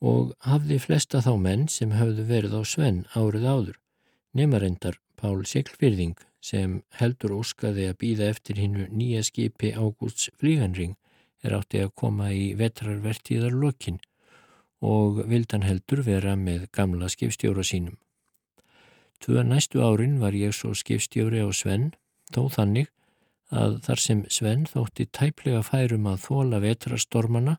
[0.05, 3.77] og hafði flesta þá menn sem hafðu verið á Svenn árið áður,
[4.37, 10.99] neymarendar Pál Siglfyrðing sem heldur óskaði að býða eftir hinnu nýja skipi Ágústs Flíganring
[11.45, 14.03] er átti að koma í vetrarvertíðar lokin
[14.85, 17.97] og vildan heldur vera með gamla skipstjóra sínum.
[19.25, 21.94] Tvöða næstu árin var ég svo skipstjóri á Svenn,
[22.35, 22.90] þó þannig
[23.55, 27.59] að þar sem Sven þótti tæplega færum að þóla vetrastormana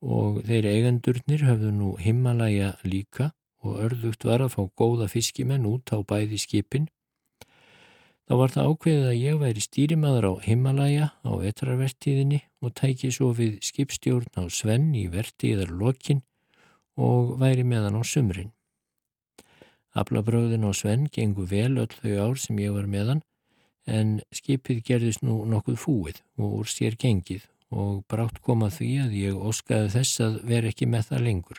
[0.00, 3.32] og þeir eigendurnir höfðu nú himmalæja líka
[3.66, 6.86] og örðugt var að fá góða fiskimenn út á bæði skipin.
[8.28, 13.32] Þá var það ákveðið að ég væri stýrimaður á himmalæja á vetrarvertíðinni og tæki svo
[13.34, 16.22] við skipstjórn á Sven í vertíðar lokin
[16.98, 18.52] og væri meðan á sumrin.
[19.98, 23.22] Aflabröðin á Sven gengu vel öll þau ár sem ég var meðan
[23.88, 29.16] en skipið gerðist nú nokkuð fúið og úr sér gengið og brátt koma því að
[29.16, 31.58] ég óskaði þess að vera ekki með það lengur.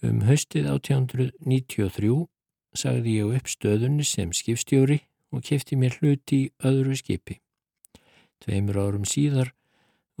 [0.00, 2.16] Um höstið 1893
[2.80, 5.02] sagði ég upp stöðunni sem skipstjóri
[5.34, 7.40] og kefti mér hluti í öðru skipi.
[8.40, 9.52] Tveimur árum síðar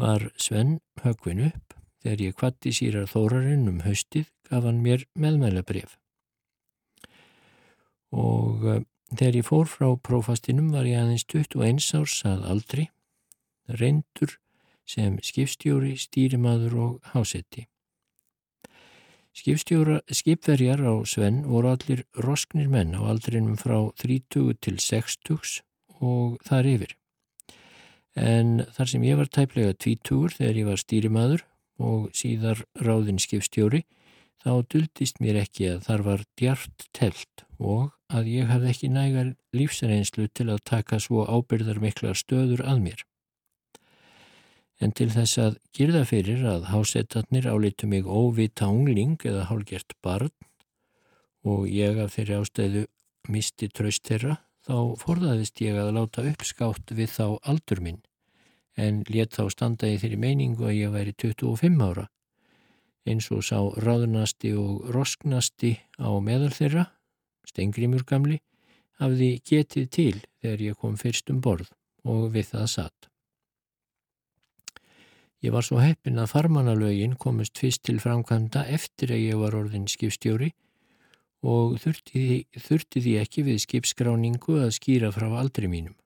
[0.00, 5.98] var Sven högvin upp þegar ég kvatti sírar þórarinn um höstið gaf hann mér meðmælabref.
[8.10, 12.84] Og eh, Þegar ég fór frá prófastinum var ég aðeins 21 árs að aldri,
[13.80, 14.36] reyndur
[14.86, 17.66] sem skipstjóri, stýrimaður og hásetti.
[19.34, 25.62] Skipverjar á Svenn voru allir rosknir menn á aldrinum frá 30 til 60
[25.98, 26.96] og þar yfir.
[28.14, 31.46] En þar sem ég var tæplega 20 þegar ég var stýrimaður
[31.80, 33.84] og síðar ráðin skipstjóri,
[34.40, 39.32] þá duldist mér ekki að þar var djart telt og að ég hafði ekki nægar
[39.56, 43.02] lífsreynslu til að taka svo ábyrðar miklar stöður að mér.
[44.80, 50.32] En til þess að girða fyrir að hásettarnir álitu mig óvita ungling eða hálgert barn
[51.44, 52.86] og ég af þeirri ástæðu
[53.28, 58.00] misti tröst þeirra, þá forðaðist ég að láta uppskátt við þá aldur minn,
[58.76, 62.06] en let þá standa í þeirri meiningu að ég væri 25 ára,
[63.08, 66.86] eins og sá ráðnasti og rosknasti á meðal þeirra
[67.50, 68.38] Stengrimur gamli,
[69.00, 71.70] hafði getið til þegar ég kom fyrst um borð
[72.06, 73.08] og við það satt.
[75.40, 79.88] Ég var svo heppin að farmanalögin komist fyrst til framkvæmda eftir að ég var orðin
[79.88, 80.50] skipstjóri
[81.40, 85.96] og þurfti því, þurfti því ekki við skipskráningu að skýra frá aldri mínum.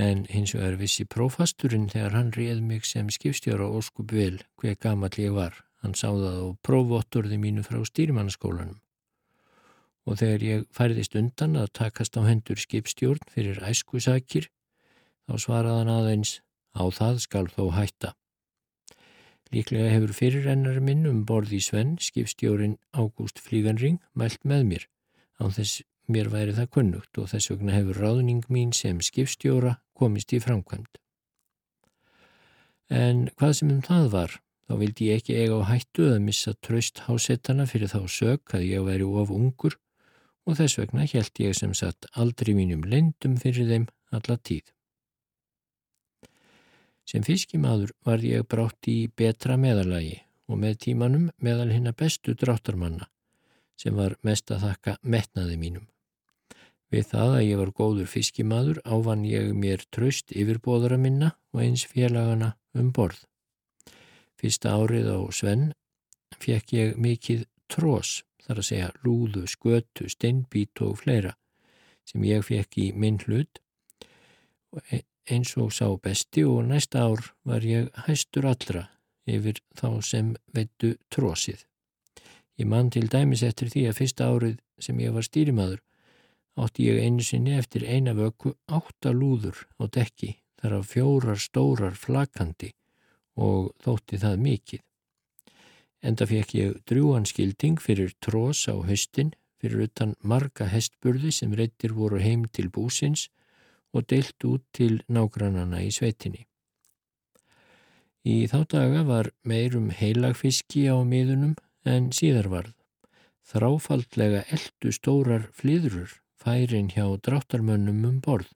[0.00, 5.12] En hins vegar vissi prófasturinn þegar hann réð mig sem skipstjóra óskup vel hver gammal
[5.20, 5.58] ég var.
[5.82, 8.78] Hann sáðað á prófotturði mínu frá stýrimannaskólanum
[10.08, 14.48] og þegar ég færðist undan að takast á hendur skipstjórn fyrir æskusakir,
[15.28, 16.40] þá svaraðan aðeins
[16.74, 18.14] á það skal þó hætta.
[19.54, 24.88] Líklega hefur fyrirrennari minn um borð í Svenn, skipstjórin Ágúst Flíganring, mælt með mér,
[25.42, 30.32] án þess mér væri það kunnugt og þess vegna hefur ráðning mín sem skipstjóra komist
[30.32, 30.98] í framkvæmt.
[32.90, 34.32] En hvað sem um það var,
[34.66, 38.66] þá vildi ég ekki eiga á hættu að missa tröst hásettana fyrir þá sög að
[38.66, 39.76] ég væri of ungur
[40.48, 43.86] og þess vegna held ég sem satt aldrei mínum lendum fyrir þeim
[44.16, 44.64] alla tíð.
[47.06, 53.06] Sem fiskimaður var ég brátt í betra meðalagi og með tímanum meðal hinna bestu dráttarmanna
[53.80, 55.86] sem var mest að þakka metnaði mínum.
[56.90, 61.84] Við það að ég var góður fiskimaður ávann ég mér tröst yfirbóðara minna og eins
[61.86, 63.20] félagana um borð.
[64.40, 65.70] Fyrsta árið á Svenn
[66.40, 71.36] fekk ég mikið trós þar að segja lúðu, skötu, steinbít og fleira
[72.08, 73.60] sem ég fekk í minn hlut
[75.30, 78.88] eins og sá besti og næsta ár var ég hæstur allra
[79.30, 81.62] yfir þá sem veitu trósið.
[82.58, 85.78] Ég mann til dæmis eftir því að fyrsta árið sem ég var stýrimaður
[86.64, 91.96] átti ég einu sinni eftir eina vöku átta lúður á dekki þar af fjórar stórar
[91.96, 92.72] flakandi
[93.40, 94.82] og þótti það mikið.
[96.00, 101.92] Enda fekk ég drjúan skilding fyrir trós á höstin fyrir utan marga hestburði sem reyttir
[101.96, 103.28] voru heim til búsins
[103.92, 106.46] og deilt út til nágrannana í sveitinni.
[108.24, 111.56] Í þá daga var meirum heilagfiski á miðunum
[111.88, 112.74] en síðar varð.
[113.50, 118.50] Þráfaldlega eldu stórar flyðrur færin hjá dráttarmönnum um borð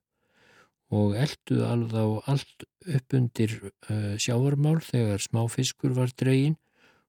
[0.95, 2.67] og elduð alveg á allt
[2.97, 6.57] upp undir uh, sjávarmál þegar smáfiskur var dregin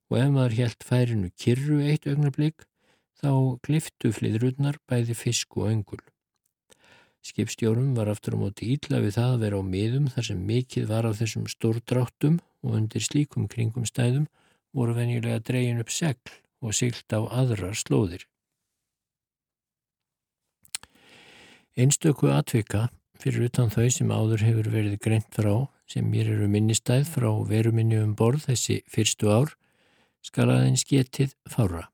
[0.10, 2.66] og ef maður helt færinu kyrru eitt augnablík
[3.22, 3.32] þá
[3.66, 6.02] gliftu flyðrurnar bæði fisk og öngul.
[7.26, 10.90] Skipstjórum var aftur á móti ídla við það að vera á miðum þar sem mikið
[10.92, 14.28] var af þessum stórdráttum og undir slíkum kringum stæðum
[14.76, 18.28] voru venjulega dregin upp segl og sylt á aðrar slóðir.
[21.76, 22.86] Einstöku atvika
[23.20, 27.98] fyrir utan þau sem áður hefur verið greint frá sem mér eru minnistæð frá veruminni
[28.00, 29.52] um borð þessi fyrstu ár
[30.24, 31.90] skal aðeins getið fára.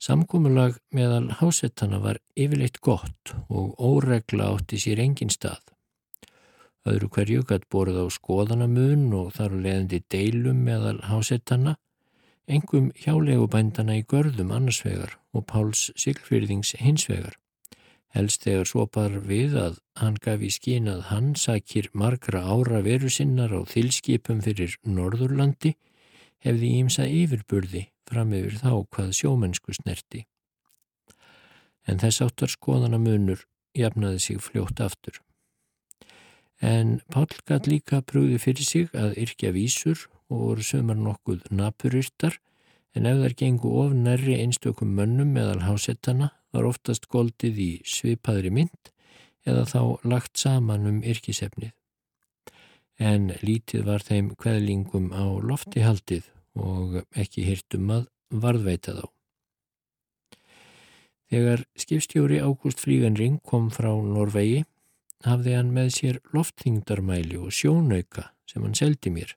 [0.00, 5.60] Samkúmulag meðal hásettana var yfirleitt gott og óregla átti sér engin stað.
[6.86, 11.74] Öðru hverju gætt borð á skoðanamun og þar leðandi deilum meðal hásettana,
[12.46, 17.39] engum hjálegubændana í görðum annarsvegar og Páls Siglfyrðings hinsvegar.
[18.10, 23.10] Helst þegar svopar við að hann gaf í skín að hann sakir margra ára veru
[23.12, 25.76] sinnar á þilskipum fyrir Norðurlandi
[26.42, 30.24] hefði ímsa yfirburði fram yfir þá hvað sjómennsku snerti.
[31.86, 33.46] En þess áttar skoðana munur
[33.78, 35.20] jafnaði sig fljótt aftur.
[36.60, 42.36] En Pál gæt líka pröði fyrir sig að yrkja vísur og voru sömur nokkuð napurirtar
[42.96, 48.50] en ef þær gengu of nærri einstökum mönnum meðal hásettana var oftast goldið í svipaðri
[48.54, 48.90] mynd
[49.46, 51.72] eða þá lagt saman um yrkisefnið.
[53.00, 56.26] En lítið var þeim kveðlingum á lofti haldið
[56.60, 59.06] og ekki hirtum að varðveita þá.
[61.30, 64.64] Þegar skipstjóri Ágúst Fríganring kom frá Norvegi
[65.24, 69.36] hafði hann með sér loftþingdarmæli og sjónauka sem hann seldi mér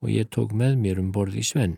[0.00, 1.76] og ég tók með mér um borði Svenn.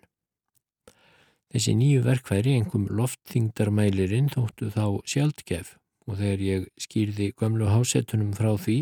[1.50, 5.74] Þessi nýju verkværi, engum loftþingdarmælirinn, þóttu þá sjaldgef
[6.06, 8.78] og þegar ég skýrði gömlu hásettunum frá því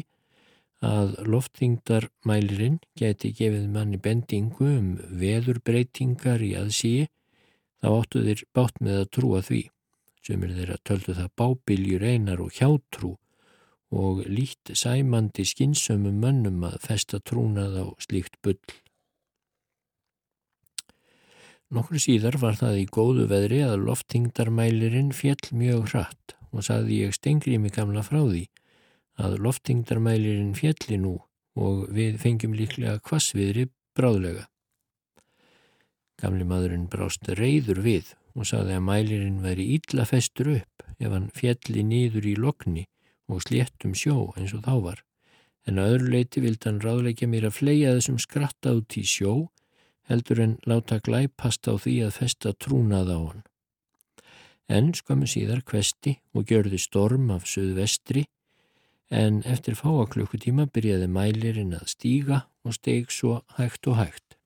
[0.85, 4.91] að loftþingdarmælirinn geti gefið manni bendingu um
[5.23, 7.09] veðurbreytingar í aðsíi
[7.83, 9.63] þá áttu þeir bátt með að trúa því.
[10.23, 13.15] Sumir þeirra töldu það bábiljur einar og hjátrú
[13.89, 18.61] og lít sæmandi skinsömmum mönnum að festa trúnað á slíkt bull.
[21.69, 27.12] Nokkur síðar var það í góðu veðri að loftþingdarmælirinn fjell mjög hratt og saði ég
[27.12, 28.47] stengri mig gamla frá því
[29.21, 31.19] að loftingdarmælirinn fjalli nú
[31.59, 33.66] og við fengjum líklega kvassviðri
[33.99, 34.47] bráðlega.
[36.19, 41.29] Gamli maðurinn brást reyður við og saði að mælirinn væri ítla festur upp ef hann
[41.35, 42.87] fjalli nýður í lokni
[43.29, 45.05] og sléttum sjó eins og þá var.
[45.69, 49.35] En að öðru leiti vild hann ráðleikja mér að fleia þessum skratta út í sjó
[50.09, 53.45] heldur en láta glæpast á því að festa trúnað á hann.
[54.69, 58.27] En skömmu síðar kvesti og gjörði storm af söðvestri
[59.09, 64.37] en eftir fáa klukkutíma byrjaði mælirinn að stíga og steg svo hægt og hægt.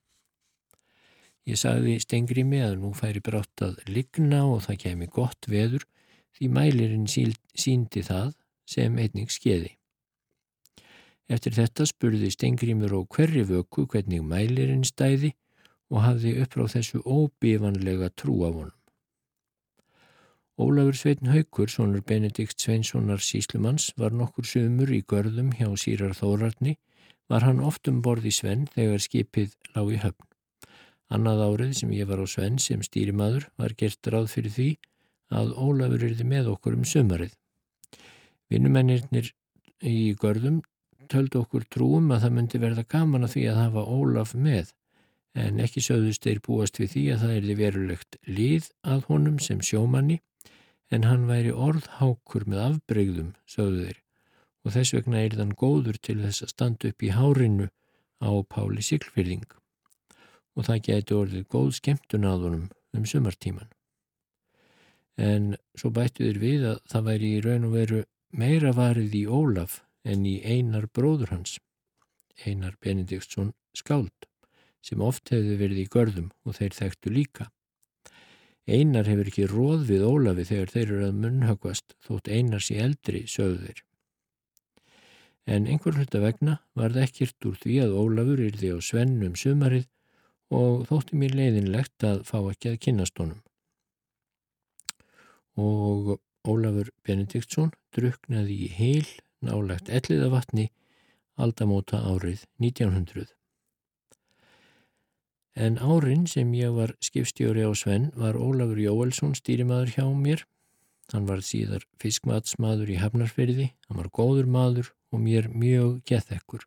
[1.43, 5.87] Ég sagði Stengrimi að nú færi brátt að ligna og það kemi gott veður
[6.39, 9.73] því mælirinn síndi það sem einnig skeiði.
[11.33, 15.33] Eftir þetta spurði Stengrimur og hverri vöku hvernig mælirinn stæði
[15.93, 18.79] og hafði upp á þessu óbífanlega trú af honum.
[20.63, 26.77] Ólafur Sveitn Haugur, sonur Benedikt Sveinssonar síslumanns, var nokkur sömur í görðum hjá sírar Þórarni,
[27.29, 30.29] var hann oft um borð í Svenn þegar skipið lág í höfn.
[31.13, 34.69] Annað árið sem ég var á Svenn sem stýrimaður var gert ráð fyrir því
[35.33, 37.33] að Ólafur erði með okkur um sömarið.
[38.53, 39.33] Vinnumennirnir
[39.81, 40.61] í görðum
[41.13, 44.73] töldu okkur trúum að það myndi verða gaman að því að hafa Ólaf með,
[45.39, 49.63] en ekki sögðust þeir búast við því að það erði verulegt lið að honum sem
[49.65, 50.21] sjómanni
[50.93, 54.01] en hann væri orðhákur með afbreyðum, sögðu þeir,
[54.63, 57.69] og þess vegna er þann góður til þess að standa upp í hárinu
[58.21, 59.49] á Páli Siglfyrðing
[60.53, 63.71] og það geti orðið góð skemmtun að honum um sumartíman.
[65.17, 68.03] En svo bættu þeir við að það væri í raun og veru
[68.37, 71.57] meira varið í Ólaf en í einar bróður hans,
[72.45, 74.29] einar Benediktsson skáld,
[74.83, 77.49] sem oft hefði verið í görðum og þeir þekktu líka.
[78.67, 83.25] Einar hefur ekki róð við Ólafi þegar þeir eru að munnhagvast þótt Einar sé eldri,
[83.27, 83.81] sögðu þeir.
[85.51, 89.89] En einhver hluta vegna var það ekkert úr því að Ólafur yrði á svennum sumarið
[90.55, 93.41] og þótti mér leiðinlegt að fá ekki að kynast honum.
[95.59, 96.15] Og
[96.47, 99.11] Ólafur Benediktsson druknaði í heil
[99.43, 100.71] nálagt elliðavatni
[101.43, 103.33] aldamóta árið 1900.
[105.55, 110.47] En árin sem ég var skipstjóri á Svenn var Ólafur Jóelsson stýrimaður hjá mér.
[111.13, 116.65] Hann var síðar fiskmatsmaður í Hafnarfyrði, hann var góður maður og mér mjög gethekkur.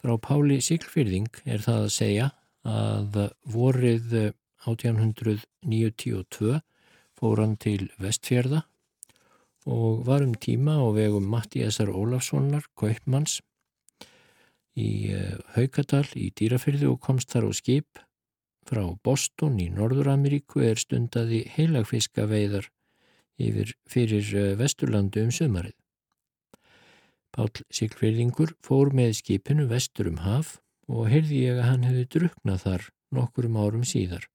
[0.00, 2.30] Frá Páli Siglfyrðing er það að segja
[2.64, 4.32] að vorið
[4.64, 6.60] 1892
[7.18, 8.64] fór hann til Vestfjörða
[9.68, 13.42] og var um tíma á vegum Mattíasar Ólafssonar, kaupmanns
[14.78, 18.00] í eh, Haukadal í Dýrafyrði og komst þar á skip
[18.68, 22.68] frá Boston í Norður-Ameríku er stundaði heilagfiska veiðar
[23.42, 25.76] yfir fyrir eh, Vesturlandu um sömarið.
[27.32, 30.58] Pál Sigfyrðingur fór með skipinu vestur um haf
[30.88, 32.84] og heyrði ég að hann hefði druknað þar
[33.16, 34.26] nokkurum árum síðar.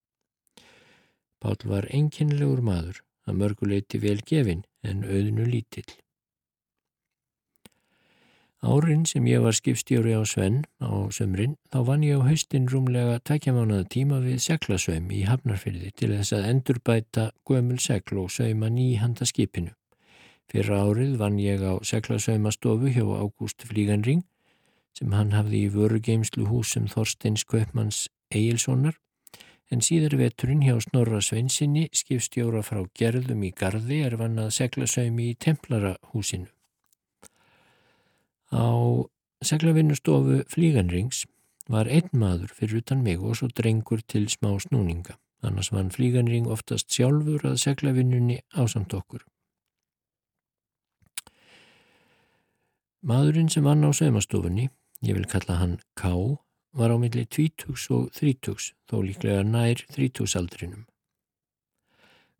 [1.37, 5.85] Pál var enginlegur maður, að mörguleiti vel gefin en auðnu lítill.
[8.65, 13.19] Árin sem ég var skipstjóri á Svenn á sömrin þá vann ég á haustin rúmlega
[13.21, 19.29] takkjamánaða tíma við seglasöym í Hafnarfyrði til þess að endurbæta gömul segl og söйma nýhanda
[19.29, 19.75] skipinu.
[20.49, 24.25] Fyrra árið vann ég á seglasöymastofu hjá Ágúst Flíganring
[24.97, 28.97] sem hann hafði í vörugeimslu húsum Þorsteins Kaupmanns Egilsonar
[29.69, 35.41] en síðar veturinn hjá Snorra Sveinsinni skipstjóra frá gerðum í Garði er vannað seglasöymi í
[35.45, 36.49] Templarahúsinu.
[38.51, 38.67] Á
[39.43, 41.25] seglavinnustofu Flíganrings
[41.67, 45.17] var einn maður fyrir utan mig og svo drengur til smá snúninga.
[45.43, 49.25] Annars vann Flíganring oftast sjálfur að seglavinnunni ásamt okkur.
[53.07, 54.69] Maðurinn sem vann á saumastofunni,
[55.05, 56.09] ég vil kalla hann K,
[56.73, 60.87] var á milli 20 og 30, þó líklega nær 30 aldrinum.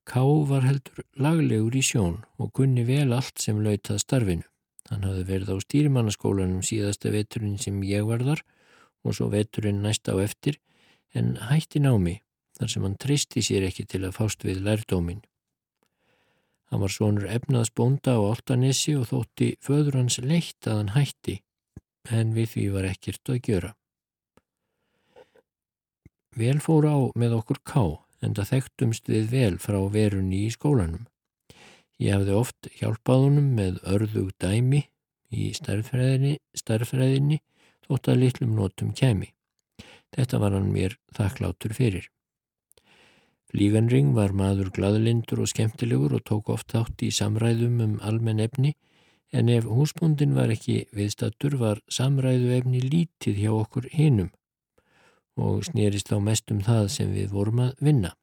[0.08, 4.48] K var heldur laglegur í sjón og gunni vel allt sem lautað starfinu.
[4.92, 8.44] Hann hafði verið á stýrimannaskólanum síðasta veturinn sem ég var þar
[9.04, 10.60] og svo veturinn næsta á eftir
[11.16, 12.20] en hætti námi
[12.58, 15.24] þar sem hann tristi sér ekki til að fást við lærdómin.
[16.68, 21.38] Hann var svonur efnaðs bónda á Altanesi og þótti föður hans leitt að hann hætti
[22.12, 23.72] en við því var ekkert að gjöra.
[26.38, 27.84] Vel fór á með okkur ká
[28.22, 31.08] en það þekktumst við vel frá verunni í skólanum.
[31.98, 34.84] Ég hafði oft hjálpað honum með örðug dæmi
[35.34, 37.40] í starffræðinni
[37.88, 39.32] þótt að litlum nótum kemi.
[40.14, 42.06] Þetta var hann mér þakklátur fyrir.
[43.48, 48.74] Flíganring var maður gladlindur og skemmtilegur og tók oft átt í samræðum um almenn efni
[49.32, 54.32] en ef húsbúndin var ekki viðstattur var samræðu efni lítið hjá okkur hinnum
[55.38, 58.14] og snýrist á mest um það sem við vorum að vinna.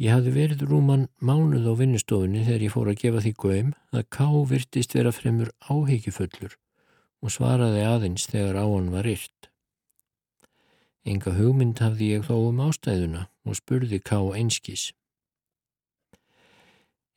[0.00, 4.04] Ég hafði verið rúman mánuð á vinnustofunni þegar ég fór að gefa því göym að
[4.16, 6.54] Ká virtist vera fremur áhyggjufullur
[7.20, 9.50] og svaraði aðeins þegar á hann var yrt.
[11.04, 14.86] Enga hugmynd hafði ég þó um ástæðuna og spurði Ká einskís.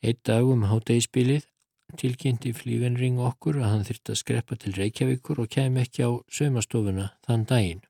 [0.04, 1.48] Eitt dag um hátægispilið
[1.96, 7.14] tilkynnti flíganring okkur að hann þurfti að skreppa til Reykjavíkur og kem ekki á sömastofuna
[7.24, 7.82] þann daginn.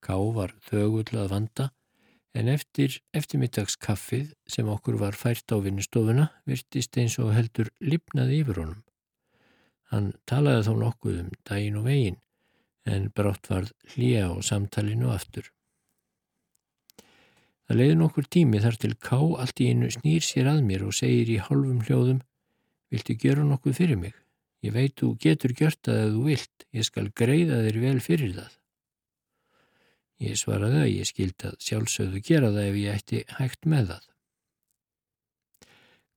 [0.00, 1.68] Ká var þögull að vanda
[2.38, 8.62] En eftir eftirmiddagskaffið sem okkur var fært á vinnustofuna virtist eins og heldur lipnaði yfir
[8.62, 8.82] honum.
[9.90, 12.20] Hann talaði þá nokkuð um daginn og veginn
[12.86, 15.50] en brátt varð hlýja á samtalinu aftur.
[17.66, 20.96] Það leiði nokkur tími þar til Ká allt í einu snýr sér að mér og
[20.96, 22.22] segir í hálfum hljóðum
[22.90, 24.14] Viltu gera nokkuð fyrir mig?
[24.66, 26.64] Ég veit þú getur gjört það að þú vilt.
[26.74, 28.56] Ég skal greiða þér vel fyrir það.
[30.20, 34.08] Ég svaraði að ég skildi að sjálfsögðu gera það ef ég ætti hægt með það.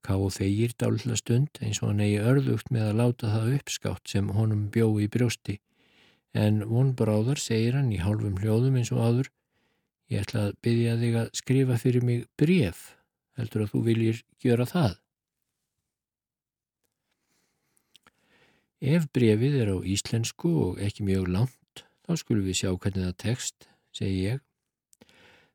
[0.03, 4.33] Ká þegir dálitla stund eins og hann eigi örðugt með að láta það uppskátt sem
[4.35, 5.55] honum bjó í brjósti
[6.35, 9.31] en vonbráðar segir hann í hálfum hljóðum eins og aður
[10.11, 12.83] ég ætla að byggja þig að skrifa fyrir mig bref
[13.39, 14.99] heldur að þú viljir gjöra það.
[18.83, 23.21] Ef brefið er á íslensku og ekki mjög langt þá skulum við sjá hvernig það
[23.23, 24.43] tekst segi ég.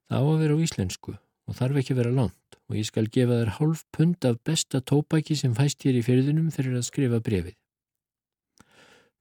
[0.08, 3.06] Það á að vera á íslensku og þarf ekki að vera langt og ég skal
[3.12, 7.20] gefa þér hálf pund af besta tópaki sem fæst hér í fyrðunum fyrir að skrifa
[7.24, 7.56] brefið.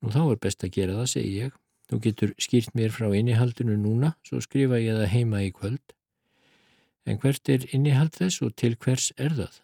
[0.04, 1.56] Nú þá er best að gera það, segi ég,
[1.88, 5.94] Þú getur skýrt mér frá innihaldinu núna, svo skrifa ég það heima í kvöld.
[7.08, 9.62] En hvert er innihald þess og til hvers er það?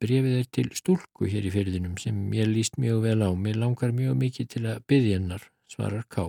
[0.00, 3.30] Brefið er til stúlku hér í fyrðinum sem ég líst mjög vel á.
[3.36, 6.28] Mér langar mjög mikið til að byggja hennar, svarar Ká.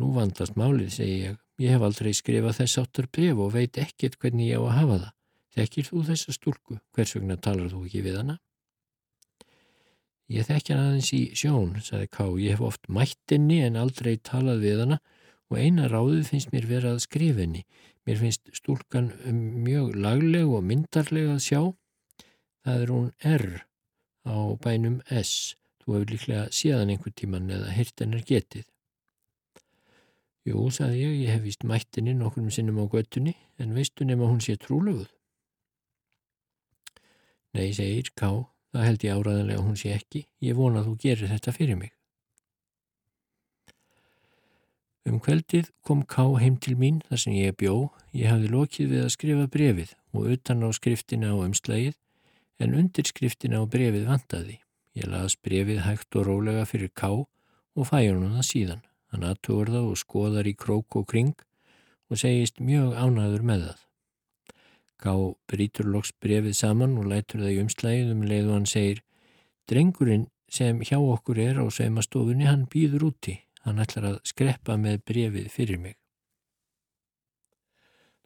[0.00, 1.40] Nú vandast málið, segi ég.
[1.62, 4.96] Ég hef aldrei skrifað þess áttar bref og veit ekkert hvernig ég á að hafa
[5.04, 5.12] það.
[5.54, 6.78] Þekkir þú þessa stúlku?
[6.96, 8.40] Hvers vegna talar þú ekki við hana?
[10.34, 12.24] Ég þekkja hann aðeins í sjón, sagði Ká.
[12.42, 14.98] Ég hef oft mættinni en aldrei talað við hana
[15.52, 17.62] og eina ráðið finnst mér verið að skrifinni.
[18.08, 19.12] Mér finnst stúlkan
[19.64, 21.60] mjög lagleg og myndarleg að sjá.
[22.64, 23.46] Það er hún R
[24.26, 25.54] á bænum S.
[25.84, 28.64] Þú hefur líklega séðan einhver tíman eða hirt hennar getið.
[30.48, 34.40] Jú, sagði ég, ég hef vist mættinni nokkrum sinnum á göttunni, en veistu nema hún
[34.44, 35.10] sé trúlöfuð?
[37.54, 38.28] Nei, segir Ká,
[38.74, 40.24] það held ég áraðanlega hún sé ekki.
[40.44, 41.92] Ég vona að þú gerir þetta fyrir mig.
[45.04, 47.92] Um kveldið kom Ká heim til mín þar sem ég bjó.
[48.16, 51.96] Ég hafði lokið við að skrifa brefið og utan á skriftina á umslægið,
[52.60, 54.63] en undir skriftina á brefið vantaði.
[54.94, 58.84] Ég las brefið hægt og rólega fyrir Ká og fæði hún það síðan.
[59.10, 61.34] Hann aðtúr það og skoðar í krók og kring
[62.10, 63.80] og segist mjög ánaður með það.
[65.02, 65.12] Ká
[65.50, 69.02] brítur loks brefið saman og lætur það í umslæðið um leið og hann segir
[69.70, 73.38] Drengurinn sem hjá okkur er á saumastofunni, hann býður úti.
[73.64, 75.96] Hann ætlar að skreppa með brefið fyrir mig.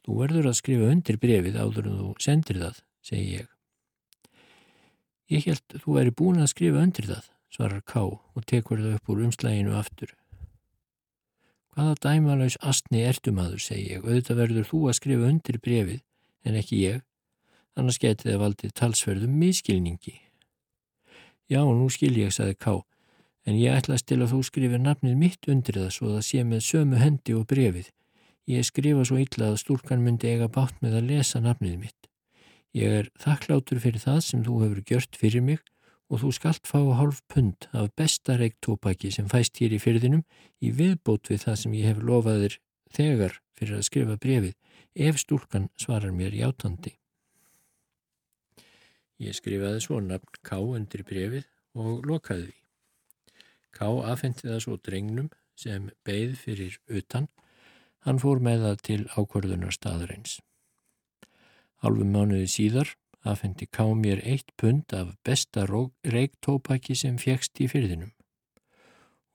[0.03, 3.47] Þú verður að skrifa undir brefið áður en þú sendir það, segi ég.
[5.29, 9.11] Ég held þú væri búin að skrifa undir það, svarar Ká og tekur það upp
[9.13, 10.15] úr umslæginu aftur.
[11.75, 16.01] Hvaða dæmalauðs astni ertu maður, segi ég, auðvitað verður þú að skrifa undir brefið
[16.49, 17.03] en ekki ég,
[17.77, 20.15] annars getið það valdið talsverðum miskilningi.
[21.49, 22.81] Já, nú skil ég, saði Ká,
[23.45, 26.65] en ég ætlaðist til að þú skrifir nafnið mitt undir það svo það sé með
[26.71, 27.93] sömu hendi og brefið.
[28.49, 31.98] Ég skrifa svo illa að stúlkan myndi eiga bátt með að lesa nafnið mitt.
[32.77, 35.61] Ég er þakklátur fyrir það sem þú hefur gjört fyrir mig
[36.09, 40.23] og þú skalt fá hálf pund af besta reiktópaki sem fæst hér í fyrðinum
[40.61, 42.57] í viðbót við það sem ég hef lofaðir
[42.93, 44.55] þegar fyrir að skrifa brefið
[45.09, 46.93] ef stúlkan svarar mér játandi.
[49.19, 52.57] Ég skrifaði svo nafn K undir brefið og lokaði því.
[53.75, 57.27] K afhendi það svo drengnum sem beigð fyrir utan,
[58.05, 60.39] hann fór með það til ákvörðunar staðareins.
[61.79, 62.89] Halvum mánuði síðar
[63.23, 68.11] afhendi ká mér eitt pund af besta reiktópaki sem fjekst í fyrðinum.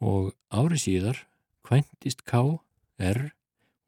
[0.01, 1.25] Og ári síðar
[1.65, 2.61] kvæntist ká,
[2.99, 3.33] er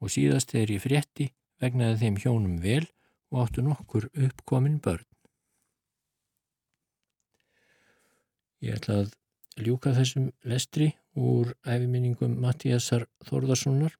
[0.01, 1.27] og síðast þegar ég frétti
[1.61, 2.85] vegnaði þeim hjónum vel
[3.31, 5.05] og áttu nokkur uppkomin börn.
[8.61, 9.13] Ég ætla að
[9.61, 13.93] ljúka þessum lestri úr æfiminningum Mattíasar Þórðarssonar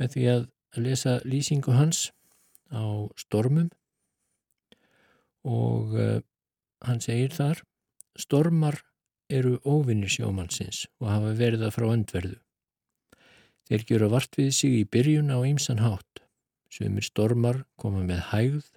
[0.00, 0.46] með því að
[0.84, 2.08] lesa lýsingu hans
[2.72, 2.84] á
[3.18, 3.70] stormum
[5.48, 6.20] og uh,
[6.84, 7.62] hann segir þar
[8.18, 8.82] stormar
[9.28, 12.38] eru óvinnir sjómannsins og hafa verið það frá öndverðu.
[13.68, 16.22] Þeir gera vart við sig í byrjun á ýmsan hátt.
[16.72, 18.70] Sumir stormar koma með hægð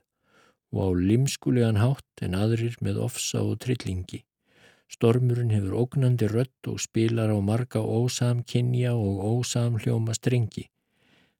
[0.71, 4.23] og á limskulegan hátt en aðrir með ofsa og trillingi.
[4.91, 10.67] Stormurinn hefur ógnandi rött og spilar á marga ósamkynja og ósamhljóma strengi.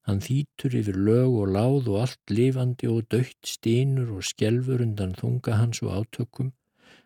[0.08, 5.14] Hann þýtur yfir lög og láð og allt lifandi og dögt stínur og skjelfur undan
[5.20, 6.50] þunga hans og átökum.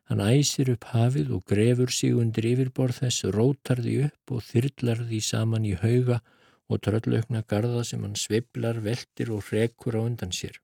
[0.08, 5.02] Hann æsir upp hafið og grefur sig undir yfirborð þess, rótar því upp og þyrlar
[5.10, 6.22] því saman í hauga
[6.70, 10.56] og tröllaukna garda sem hann sviblar, veldir og rekur á undan sér.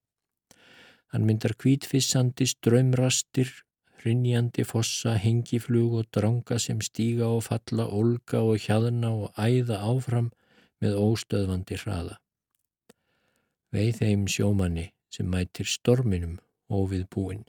[1.11, 3.49] Hann myndar kvítfissandi ströymrastir,
[4.01, 10.31] hrinjandi fossa, hengiflug og dranga sem stíga og falla, olga og hjaðna og æða áfram
[10.81, 12.17] með óstöðvandi hraða.
[13.71, 16.39] Veið þeim sjómanni sem mætir storminum
[16.71, 17.43] óvið búin.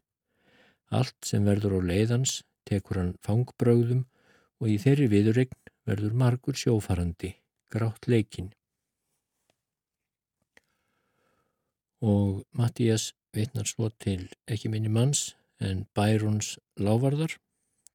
[0.92, 4.04] Allt sem verður á leiðans tekur hann fangbröðum
[4.60, 5.58] og í þeirri viðurregn
[5.88, 7.32] verður margur sjófarandi,
[7.72, 8.52] grátt leikin.
[12.02, 17.38] Og Mattías vitnar svo til ekki minni manns en Bærons lávarðar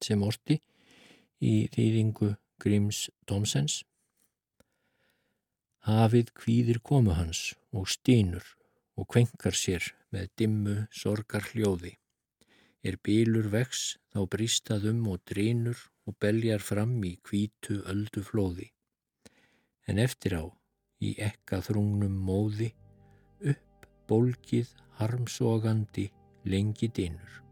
[0.04, 0.58] sem orti
[1.44, 3.82] í þýðingu Gríms Dómsens
[5.88, 7.38] Hafið kvíðir komu hans
[7.72, 8.44] og stínur
[9.00, 11.94] og kvenkar sér með dimmu sorgar hljóði.
[12.84, 18.68] Er bílur vex þá brístað um og drínur og beljar fram í kvítu öldu flóði.
[19.88, 20.44] En eftir á,
[21.00, 22.68] í ekka þrungnum móði,
[23.40, 26.10] upp bólkið harmsogandi
[26.44, 27.47] lengi dínur.